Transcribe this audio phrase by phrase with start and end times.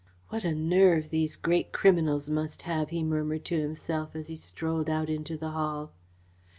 [0.29, 4.89] "What a nerve these great criminals must have," he murmured to himself, as he strolled
[4.89, 5.91] out into the hall.